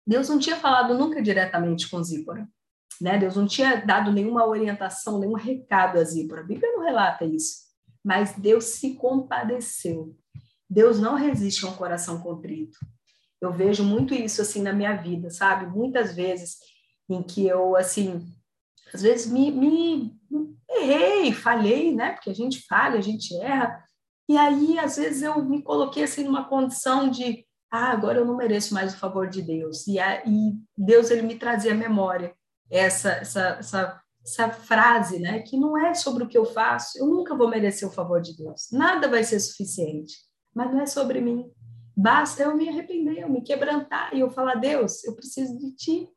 [0.05, 2.47] Deus não tinha falado nunca diretamente com Zípora.
[2.99, 3.17] Né?
[3.17, 6.41] Deus não tinha dado nenhuma orientação, nenhum recado a Zípora.
[6.41, 7.63] A Bíblia não relata isso.
[8.03, 10.15] Mas Deus se compadeceu.
[10.69, 12.77] Deus não resiste a um coração contrito.
[13.39, 15.65] Eu vejo muito isso assim na minha vida, sabe?
[15.65, 16.57] Muitas vezes
[17.09, 18.25] em que eu assim,
[18.93, 20.17] às vezes me, me
[20.69, 22.11] errei, falhei, né?
[22.11, 23.83] Porque a gente falha, a gente erra.
[24.27, 28.37] E aí, às vezes, eu me coloquei assim numa condição de, ah, agora eu não
[28.37, 29.87] mereço mais o favor de Deus.
[29.87, 32.33] E, a, e Deus, ele me trazia a memória
[32.69, 35.39] essa, essa, essa, essa frase, né?
[35.41, 38.35] Que não é sobre o que eu faço, eu nunca vou merecer o favor de
[38.35, 40.15] Deus, nada vai ser suficiente,
[40.53, 41.51] mas não é sobre mim.
[41.95, 46.09] Basta eu me arrepender, eu me quebrantar e eu falar: Deus, eu preciso de ti.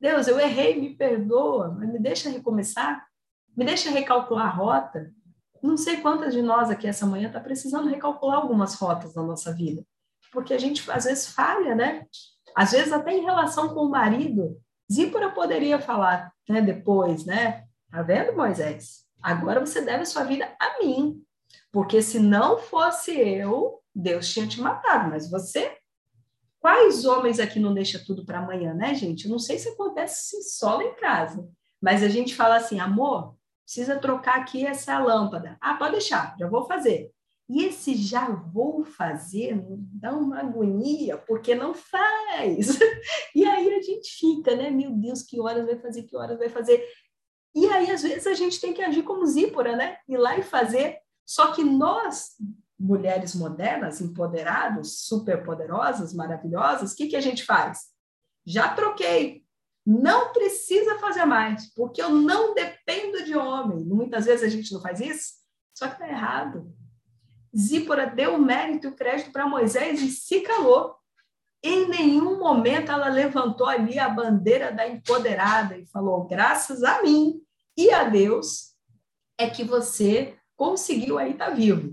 [0.00, 3.06] Deus, eu errei, me perdoa, mas me deixa recomeçar,
[3.60, 5.12] me deixa recalcular a rota.
[5.62, 9.52] Não sei quantas de nós aqui essa manhã está precisando recalcular algumas rotas na nossa
[9.52, 9.84] vida,
[10.32, 12.06] porque a gente às vezes falha, né?
[12.56, 14.58] Às vezes até em relação com o marido,
[14.90, 17.66] Zípora poderia falar né, depois, né?
[17.90, 19.04] Tá vendo, Moisés?
[19.22, 21.22] Agora você deve sua vida a mim,
[21.70, 25.76] porque se não fosse eu, Deus tinha te matado, mas você.
[26.60, 29.26] Quais homens aqui não deixa tudo para amanhã, né, gente?
[29.26, 31.46] Eu não sei se acontece só lá em casa,
[31.80, 33.34] mas a gente fala assim, amor,
[33.70, 35.56] precisa trocar aqui essa lâmpada.
[35.60, 37.12] Ah, pode deixar, já vou fazer.
[37.48, 42.78] E esse já vou fazer dá uma agonia, porque não faz.
[43.32, 44.70] E aí a gente fica, né?
[44.70, 46.84] Meu Deus, que horas vai fazer, que horas vai fazer.
[47.54, 49.98] E aí, às vezes, a gente tem que agir como Zípora, né?
[50.08, 50.98] Ir lá e fazer.
[51.24, 52.32] Só que nós,
[52.78, 57.86] mulheres modernas, empoderadas, superpoderosas, maravilhosas, o que, que a gente faz?
[58.44, 59.44] Já troquei.
[59.90, 63.84] Não precisa fazer mais, porque eu não dependo de homem.
[63.84, 65.34] Muitas vezes a gente não faz isso,
[65.74, 66.72] só que está errado
[67.56, 70.94] Zípora deu o mérito e o crédito para Moisés e se calou.
[71.62, 77.40] Em nenhum momento ela levantou ali a bandeira da empoderada e falou: graças a mim
[77.76, 78.74] e a Deus
[79.38, 81.90] é que você conseguiu aí estar tá vivo.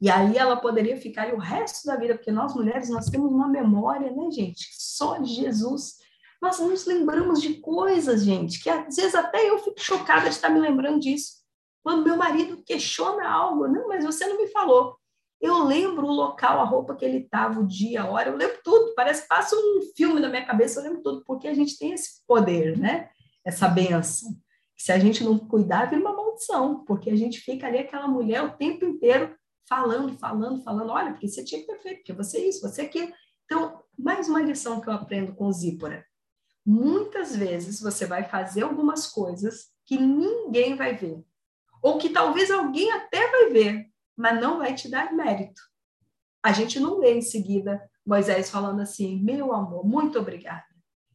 [0.00, 3.48] E aí ela poderia ficar o resto da vida, porque nós mulheres nós temos uma
[3.48, 4.68] memória, né, gente?
[4.72, 5.96] Só Jesus.
[6.40, 10.48] Nós nos lembramos de coisas, gente, que às vezes até eu fico chocada de estar
[10.48, 11.38] me lembrando disso.
[11.82, 14.96] Quando meu marido questiona algo, não, mas você não me falou.
[15.40, 18.58] Eu lembro o local, a roupa que ele estava, o dia, a hora, eu lembro
[18.62, 18.94] tudo.
[18.94, 21.92] Parece que passa um filme na minha cabeça, eu lembro tudo, porque a gente tem
[21.92, 23.08] esse poder, né?
[23.44, 24.30] Essa benção.
[24.76, 28.42] Se a gente não cuidar, vira uma maldição, porque a gente fica ali, aquela mulher,
[28.42, 29.34] o tempo inteiro
[29.68, 30.90] falando, falando, falando.
[30.90, 33.12] Olha, porque você tinha que ter feito, porque você é isso, você é aquilo.
[33.44, 36.04] Então, mais uma lição que eu aprendo com Zípora.
[36.64, 41.24] Muitas vezes você vai fazer algumas coisas que ninguém vai ver,
[41.82, 45.62] ou que talvez alguém até vai ver, mas não vai te dar mérito.
[46.42, 50.64] A gente não vê em seguida Moisés falando assim: meu amor, muito obrigada.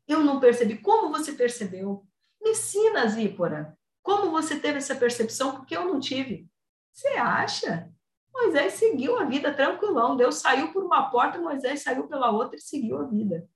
[0.08, 0.78] Eu não percebi.
[0.78, 2.06] Como você percebeu?
[2.42, 3.78] Me ensina, Zípora.
[4.04, 5.56] Como você teve essa percepção?
[5.56, 6.48] Porque eu não tive.
[6.92, 7.90] Você acha?
[8.34, 10.16] Moisés seguiu a vida tranquilão.
[10.16, 13.48] Deus saiu por uma porta, Moisés saiu pela outra e seguiu a vida.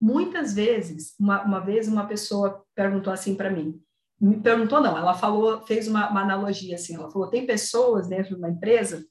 [0.00, 3.82] Muitas vezes, uma, uma vez uma pessoa perguntou assim para mim:
[4.20, 8.30] me perguntou não, ela falou, fez uma, uma, analogia assim, ela falou, tem pessoas dentro
[8.30, 9.06] de uma empresa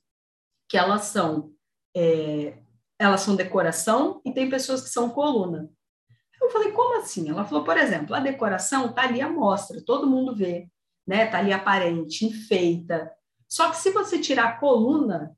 [0.70, 1.52] que elas são,
[1.96, 2.58] é,
[3.00, 5.70] elas são decoração e tem pessoas que são coluna.
[6.42, 7.30] Eu falei, como assim?
[7.30, 10.70] Ela falou, por exemplo, a decoração tá ali à mostra, todo mundo vê,
[11.06, 11.26] né?
[11.26, 13.12] Tá ali aparente, enfeita.
[13.48, 15.36] Só que se você tirar a coluna,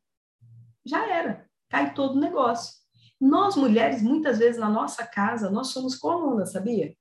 [0.86, 2.79] já era, cai todo o negócio.
[3.20, 6.96] Nós mulheres, muitas vezes na nossa casa, nós somos colunas, sabia?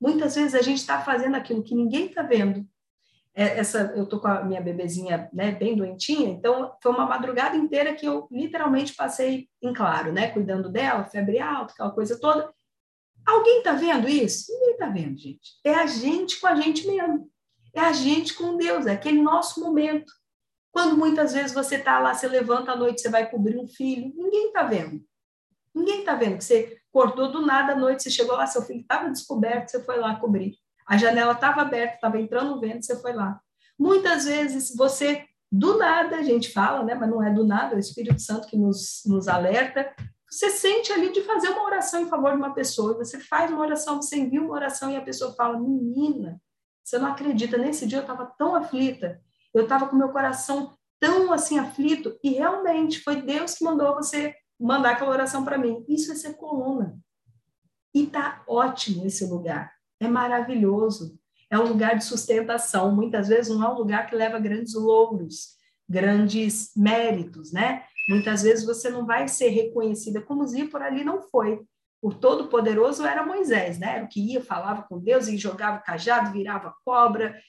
[0.00, 2.66] Muitas vezes a gente está fazendo aquilo que ninguém está vendo.
[3.34, 7.56] É, essa, eu tô com a minha bebezinha, né, bem doentinha, então foi uma madrugada
[7.56, 12.52] inteira que eu literalmente passei em claro, né, cuidando dela, febre alta, aquela coisa toda.
[13.26, 14.52] Alguém está vendo isso?
[14.52, 15.58] Ninguém está vendo, gente.
[15.64, 17.28] É a gente com a gente mesmo.
[17.72, 20.12] É a gente com Deus, é aquele nosso momento.
[20.70, 24.12] Quando muitas vezes você está lá, você levanta à noite, você vai cobrir um filho,
[24.14, 25.04] ninguém está vendo.
[25.74, 28.80] Ninguém está vendo que você acordou do nada à noite, você chegou lá, seu filho
[28.80, 30.56] estava descoberto, você foi lá cobrir.
[30.86, 33.40] A janela estava aberta, estava entrando vento, você foi lá.
[33.78, 37.76] Muitas vezes você, do nada, a gente fala, né, mas não é do nada, é
[37.76, 39.92] o Espírito Santo que nos, nos alerta,
[40.30, 43.60] você sente ali de fazer uma oração em favor de uma pessoa, você faz uma
[43.60, 46.40] oração, você envia uma oração e a pessoa fala, menina,
[46.82, 49.20] você não acredita, nesse dia eu estava tão aflita,
[49.54, 54.34] eu estava com meu coração tão assim aflito, e realmente foi Deus que mandou você
[54.58, 55.84] mandar aquela oração para mim.
[55.88, 56.98] Isso é ser coluna.
[57.94, 59.72] E tá ótimo esse lugar.
[60.00, 61.18] É maravilhoso.
[61.50, 62.94] É um lugar de sustentação.
[62.94, 65.54] Muitas vezes não é um lugar que leva grandes louros,
[65.88, 67.84] grandes méritos, né?
[68.08, 71.64] Muitas vezes você não vai ser reconhecida como por ali não foi.
[72.02, 73.96] O todo-poderoso era Moisés, né?
[73.96, 77.40] Era o que ia, falava com Deus e jogava cajado, virava cobra.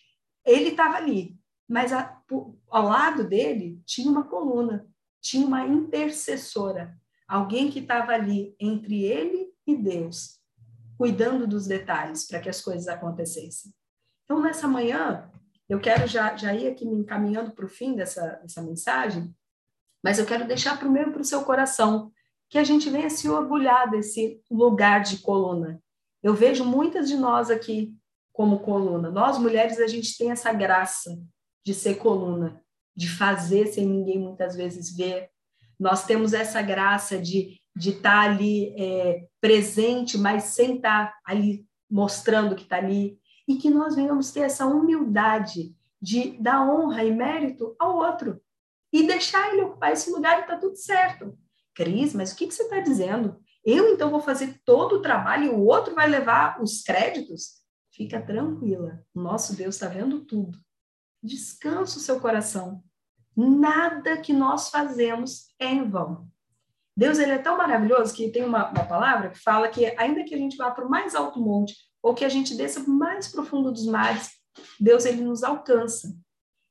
[0.46, 1.36] Ele estava ali.
[1.68, 2.22] Mas a,
[2.70, 4.88] ao lado dele tinha uma coluna,
[5.26, 6.96] tinha uma intercessora,
[7.28, 10.40] alguém que estava ali entre ele e Deus,
[11.00, 13.74] cuidando dos detalhes para que as coisas acontecessem.
[14.24, 15.28] Então, nessa manhã,
[15.68, 19.36] eu quero já, já ir aqui me encaminhando para o fim dessa, dessa mensagem,
[20.04, 22.12] mas eu quero deixar primeiro para o seu coração
[22.48, 25.82] que a gente venha se orgulhar desse lugar de coluna.
[26.22, 27.98] Eu vejo muitas de nós aqui
[28.32, 29.10] como coluna.
[29.10, 31.20] Nós, mulheres, a gente tem essa graça
[31.66, 32.64] de ser coluna,
[32.96, 35.30] de fazer sem ninguém muitas vezes ver,
[35.80, 41.20] nós temos essa graça de de estar tá ali é, presente, mas sem estar tá
[41.26, 47.04] ali mostrando que está ali, e que nós venhamos ter essa humildade de dar honra
[47.04, 48.42] e mérito ao outro
[48.92, 51.38] e deixar ele ocupar esse lugar e está tudo certo.
[51.76, 53.40] Cris, mas o que, que você está dizendo?
[53.64, 57.62] Eu então vou fazer todo o trabalho e o outro vai levar os créditos?
[57.92, 60.58] Fica tranquila, nosso Deus está vendo tudo.
[61.22, 62.84] Descansa o seu coração
[63.36, 66.28] nada que nós fazemos é em vão.
[66.98, 70.34] Deus ele é tão maravilhoso que tem uma, uma palavra que fala que ainda que
[70.34, 72.96] a gente vá para o mais alto monte ou que a gente desça para o
[72.96, 74.32] mais profundo dos mares,
[74.80, 76.16] Deus ele nos alcança.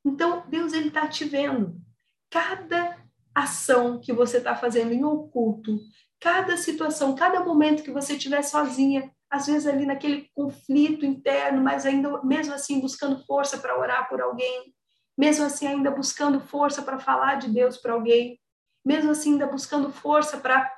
[0.05, 1.77] Então Deus ele está te vendo.
[2.31, 2.96] Cada
[3.35, 5.79] ação que você está fazendo em oculto,
[6.20, 11.85] cada situação, cada momento que você estiver sozinha, às vezes ali naquele conflito interno, mas
[11.85, 14.72] ainda mesmo assim buscando força para orar por alguém,
[15.16, 18.40] mesmo assim ainda buscando força para falar de Deus para alguém,
[18.85, 20.70] mesmo assim ainda buscando força para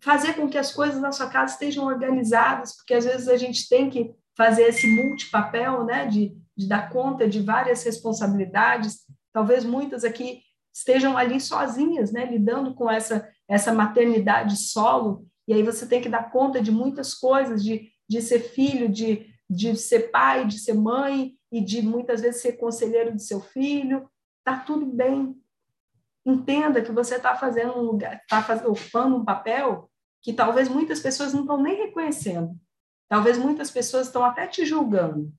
[0.00, 3.68] fazer com que as coisas na sua casa estejam organizadas, porque às vezes a gente
[3.68, 9.06] tem que fazer esse multipapel, né, de, de dar conta de várias responsabilidades.
[9.32, 10.42] Talvez muitas aqui
[10.74, 16.08] estejam ali sozinhas, né, lidando com essa essa maternidade solo, e aí você tem que
[16.08, 20.74] dar conta de muitas coisas, de, de ser filho, de, de ser pai, de ser
[20.74, 24.10] mãe, e de muitas vezes ser conselheiro de seu filho,
[24.44, 25.34] tá tudo bem.
[26.24, 29.90] Entenda que você está fazendo um lugar, está ocupando um papel
[30.20, 32.54] que talvez muitas pessoas não estão nem reconhecendo.
[33.08, 35.32] Talvez muitas pessoas estão até te julgando.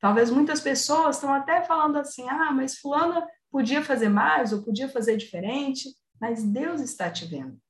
[0.00, 4.88] Talvez muitas pessoas estão até falando assim: ah, mas fulana podia fazer mais ou podia
[4.88, 7.60] fazer diferente, mas Deus está te vendo.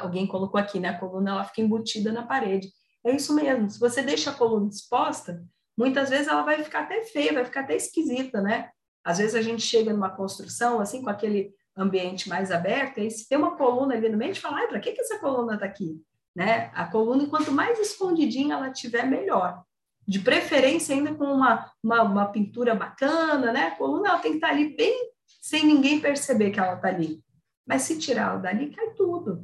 [0.00, 0.90] Alguém colocou aqui, né?
[0.90, 2.70] A coluna ela fica embutida na parede.
[3.04, 3.68] É isso mesmo.
[3.68, 5.44] Se você deixa a coluna exposta,
[5.78, 8.68] muitas vezes ela vai ficar até feia, vai ficar até esquisita, né?
[9.04, 13.28] Às vezes a gente chega numa construção, assim, com aquele ambiente mais aberto, e se
[13.28, 15.64] tem uma coluna ali no meio, a gente fala, para que, que essa coluna está
[15.64, 16.02] aqui?
[16.34, 16.72] Né?
[16.74, 19.62] A coluna, quanto mais escondidinha ela tiver, melhor.
[20.06, 23.68] De preferência ainda com uma, uma, uma pintura bacana, né?
[23.68, 26.88] A coluna ela tem que estar tá ali bem sem ninguém perceber que ela está
[26.88, 27.22] ali.
[27.66, 29.42] Mas se tirar ela dali, cai tudo.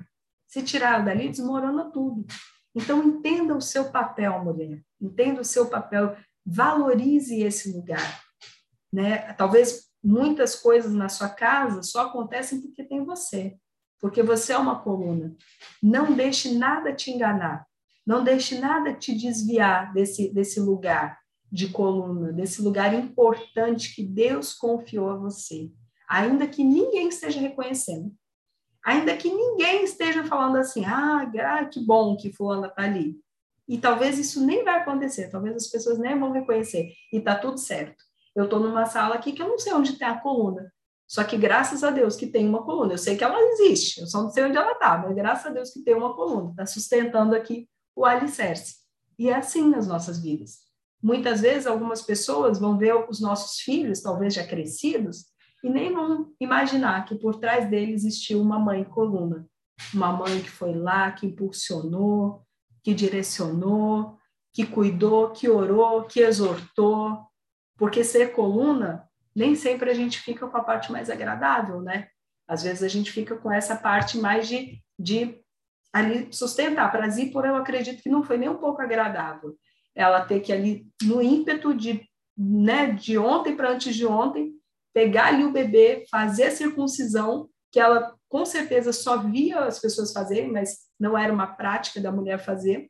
[0.49, 2.27] Se tirar ela dali, desmorona tudo.
[2.75, 4.83] Então, entenda o seu papel, mulher.
[5.01, 6.17] Entenda o seu papel.
[6.45, 8.23] Valorize esse lugar.
[8.93, 9.33] Né?
[9.35, 13.57] Talvez muitas coisas na sua casa só acontecem porque tem você.
[14.01, 15.35] Porque você é uma coluna.
[15.83, 17.67] Não deixe nada te enganar.
[18.07, 21.19] Não deixe nada te desviar desse, desse lugar
[21.51, 25.71] de coluna, desse lugar importante que Deus confiou a você.
[26.09, 28.13] Ainda que ninguém esteja reconhecendo
[28.85, 31.29] ainda que ninguém esteja falando assim, ah,
[31.71, 33.17] que bom que fulana está ali.
[33.67, 36.93] E talvez isso nem vai acontecer, talvez as pessoas nem vão reconhecer.
[37.13, 38.05] E tá tudo certo.
[38.37, 40.71] Eu estou numa sala aqui que eu não sei onde está a coluna.
[41.07, 42.95] Só que graças a Deus que tem uma coluna.
[42.95, 45.51] Eu sei que ela existe, eu só não sei onde ela está, mas graças a
[45.51, 48.77] Deus que tem uma coluna, está sustentando aqui o alicerce.
[49.19, 50.65] E é assim nas nossas vidas.
[51.03, 55.27] Muitas vezes, algumas pessoas vão ver os nossos filhos, talvez já crescidos,
[55.65, 59.49] e nem vão imaginar que por trás deles existiu uma mãe coluna.
[59.95, 62.43] Uma mãe que foi lá, que impulsionou,
[62.83, 64.19] que direcionou,
[64.53, 67.19] que cuidou, que orou, que exortou.
[67.79, 72.09] Porque ser coluna nem sempre a gente fica com a parte mais agradável, né?
[72.47, 75.41] Às vezes a gente fica com essa parte mais de, de
[75.91, 76.93] ali sustentar.
[76.93, 79.57] Para Zípora, eu acredito que não foi nem um pouco agradável.
[79.95, 82.07] Ela ter que ali, no ímpeto de,
[82.37, 84.55] né, de ontem para antes de ontem,
[84.95, 90.13] pegar ali o bebê, fazer a circuncisão, que ela com certeza só via as pessoas
[90.13, 92.89] fazerem, mas não era uma prática da mulher fazer.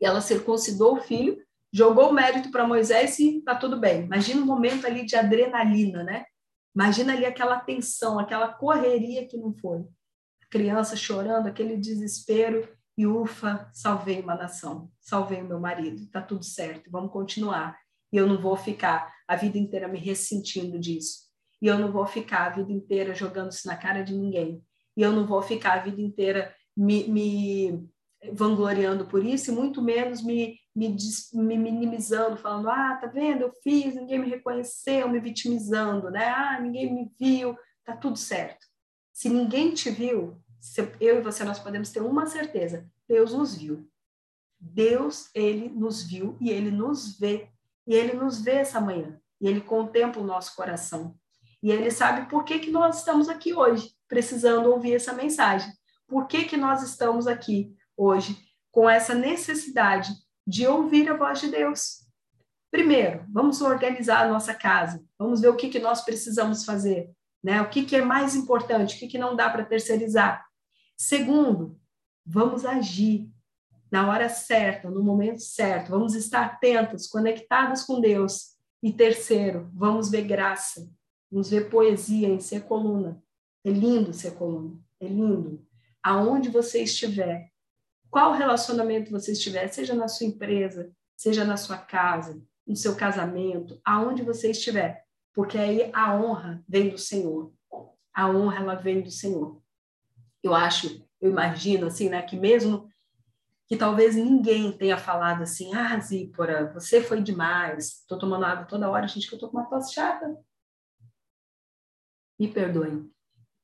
[0.00, 1.36] E ela circuncidou o filho,
[1.72, 4.04] jogou o mérito para Moisés e tá tudo bem.
[4.04, 6.24] Imagina um momento ali de adrenalina, né?
[6.74, 9.80] Imagina ali aquela tensão, aquela correria que não foi.
[10.42, 12.66] A criança chorando, aquele desespero
[12.96, 17.79] e ufa, salvei uma nação, salvei o meu marido, tá tudo certo, vamos continuar.
[18.12, 21.28] E eu não vou ficar a vida inteira me ressentindo disso.
[21.62, 24.62] E eu não vou ficar a vida inteira jogando isso na cara de ninguém.
[24.96, 27.88] E eu não vou ficar a vida inteira me, me
[28.32, 30.96] vangloriando por isso, e muito menos me me,
[31.34, 36.28] me minimizando, falando, ah, tá vendo, eu fiz, ninguém me reconheceu, me vitimizando, né?
[36.28, 38.66] Ah, ninguém me viu, tá tudo certo.
[39.12, 40.40] Se ninguém te viu,
[41.00, 43.88] eu e você nós podemos ter uma certeza, Deus nos viu.
[44.58, 47.48] Deus, ele nos viu e ele nos vê.
[47.90, 49.20] E ele nos vê essa manhã.
[49.40, 51.16] E ele contempla o nosso coração.
[51.60, 55.72] E ele sabe por que, que nós estamos aqui hoje, precisando ouvir essa mensagem.
[56.06, 58.38] Por que, que nós estamos aqui hoje
[58.70, 60.14] com essa necessidade
[60.46, 62.06] de ouvir a voz de Deus.
[62.70, 67.10] Primeiro, vamos organizar a nossa casa, vamos ver o que, que nós precisamos fazer,
[67.42, 67.60] né?
[67.60, 70.46] O que, que é mais importante, o que, que não dá para terceirizar.
[70.96, 71.78] Segundo,
[72.24, 73.28] vamos agir
[73.90, 78.56] na hora certa, no momento certo, vamos estar atentos, conectados com Deus.
[78.82, 80.88] E terceiro, vamos ver graça,
[81.30, 83.22] vamos ver poesia em ser coluna.
[83.64, 85.66] É lindo ser coluna, é lindo.
[86.02, 87.50] Aonde você estiver,
[88.10, 93.78] qual relacionamento você estiver, seja na sua empresa, seja na sua casa, no seu casamento,
[93.84, 97.52] aonde você estiver, porque aí a honra vem do Senhor.
[98.14, 99.60] A honra ela vem do Senhor.
[100.42, 102.89] Eu acho, eu imagino assim, né, que mesmo
[103.70, 108.90] que talvez ninguém tenha falado assim, ah, Zípora, você foi demais, estou tomando água toda
[108.90, 110.36] hora, gente, que eu estou com uma tosse chata.
[112.36, 113.08] Me perdoem.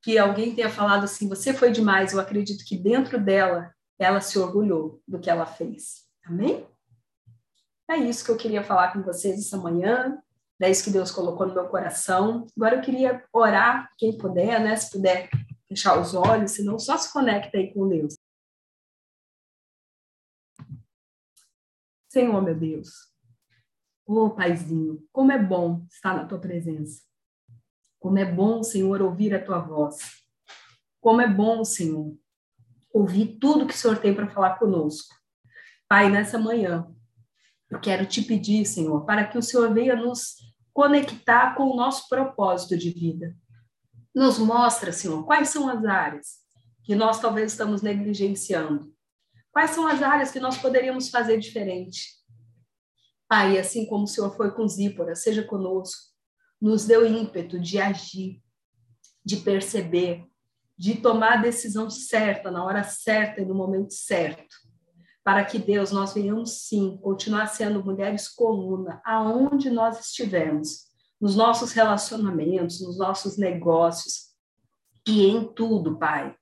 [0.01, 4.39] Que alguém tenha falado assim, você foi demais, eu acredito que dentro dela ela se
[4.39, 6.05] orgulhou do que ela fez.
[6.25, 6.65] Amém?
[7.89, 10.17] É isso que eu queria falar com vocês essa manhã.
[10.61, 12.47] É isso que Deus colocou no meu coração.
[12.55, 14.75] Agora eu queria orar, quem puder, né?
[14.77, 15.29] Se puder
[15.67, 18.16] fechar os olhos, senão só se conecta aí com Deus.
[22.17, 22.89] Senhor, meu Deus.
[24.03, 27.03] Ô, oh, Paizinho, como é bom estar na tua presença.
[27.99, 29.99] Como é bom, Senhor, ouvir a tua voz.
[30.99, 32.17] Como é bom, Senhor,
[32.91, 35.13] ouvir tudo que o Senhor tem para falar conosco.
[35.87, 36.91] Pai, nessa manhã,
[37.69, 40.37] eu quero te pedir, Senhor, para que o Senhor venha nos
[40.73, 43.37] conectar com o nosso propósito de vida.
[44.15, 46.39] Nos mostra, Senhor, quais são as áreas
[46.81, 48.91] que nós talvez estamos negligenciando.
[49.57, 52.15] Quais são as áreas que nós poderíamos fazer diferente?
[53.27, 56.13] Pai, assim como o Senhor foi com Zípora, seja conosco,
[56.61, 58.39] nos deu ímpeto de agir,
[59.25, 60.27] de perceber,
[60.77, 64.55] de tomar a decisão certa, na hora certa e no momento certo,
[65.23, 70.85] para que Deus, nós venhamos sim continuar sendo mulheres coluna aonde nós estivermos,
[71.19, 74.35] nos nossos relacionamentos, nos nossos negócios
[75.07, 76.37] e em tudo, Pai.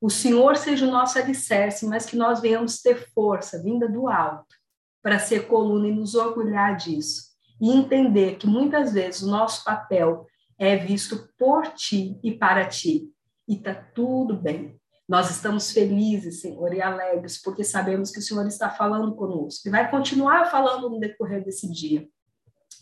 [0.00, 4.54] O Senhor seja o nosso alicerce, mas que nós venhamos ter força vinda do alto
[5.02, 7.28] para ser coluna e nos orgulhar disso.
[7.60, 10.26] E entender que muitas vezes o nosso papel
[10.56, 13.10] é visto por ti e para ti
[13.48, 14.78] e está tudo bem.
[15.08, 19.70] Nós estamos felizes, Senhor, e alegres, porque sabemos que o Senhor está falando conosco e
[19.70, 22.06] vai continuar falando no decorrer desse dia.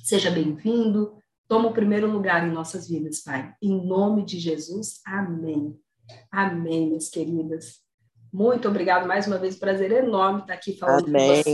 [0.03, 3.55] Seja bem-vindo, toma o primeiro lugar em nossas vidas, Pai.
[3.63, 5.79] Em nome de Jesus, amém.
[6.31, 7.81] Amém, minhas queridas.
[8.33, 11.13] Muito obrigado mais uma vez, prazer enorme estar aqui falando amém.
[11.13, 11.45] com vocês.